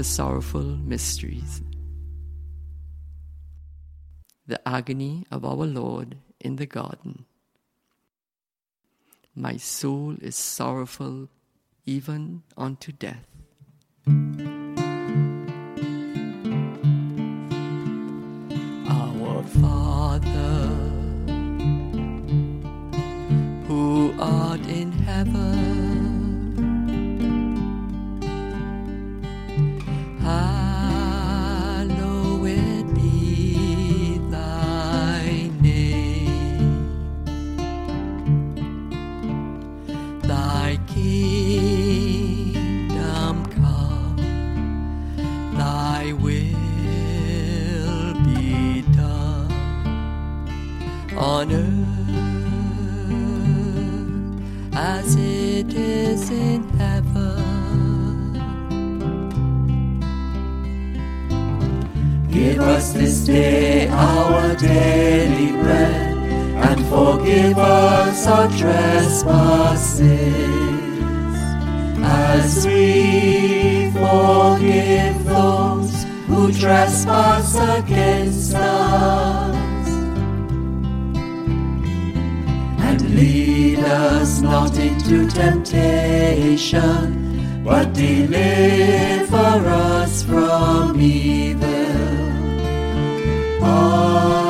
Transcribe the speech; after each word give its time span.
the 0.00 0.04
sorrowful 0.04 0.62
mysteries. 0.62 1.60
The 4.46 4.66
agony 4.66 5.26
of 5.30 5.44
our 5.44 5.66
Lord 5.66 6.16
in 6.40 6.56
the 6.56 6.64
garden. 6.64 7.26
My 9.34 9.58
soul 9.58 10.16
is 10.22 10.36
sorrowful 10.36 11.28
even 11.84 12.44
unto 12.56 12.92
death. 12.92 13.26
On 51.20 51.52
earth 51.52 52.00
as 54.74 55.14
it 55.16 55.74
is 55.74 56.30
in 56.30 56.66
heaven. 56.78 57.36
Give 62.30 62.58
us 62.60 62.94
this 62.94 63.26
day 63.26 63.88
our 63.88 64.56
daily 64.56 65.52
bread 65.60 66.16
and 66.66 66.86
forgive 66.86 67.58
us 67.58 68.26
our 68.26 68.48
trespasses 68.48 70.00
as 72.02 72.66
we 72.66 73.90
forgive 73.92 75.24
those 75.26 76.04
who 76.26 76.50
trespass 76.50 77.56
against 77.78 78.54
us 78.54 79.49
Lead 83.20 83.80
us 83.80 84.40
not 84.40 84.78
into 84.78 85.28
temptation, 85.28 86.82
but 87.62 87.92
deliver 87.92 89.36
us 89.36 90.22
from 90.22 90.98
evil. 90.98 91.70
Amen. 93.62 94.49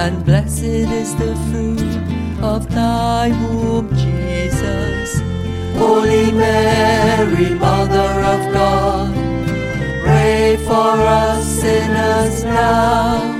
And 0.00 0.24
blessed 0.24 0.88
is 1.02 1.14
the 1.16 1.34
fruit 1.48 1.92
of 2.42 2.66
thy 2.70 3.28
womb, 3.42 3.88
Jesus. 3.96 5.20
Holy 5.76 6.32
Mary, 6.32 7.50
Mother 7.54 8.12
of 8.34 8.40
God, 8.54 9.14
pray 10.02 10.56
for 10.64 10.92
us 11.20 11.44
sinners 11.60 12.44
now 12.44 13.39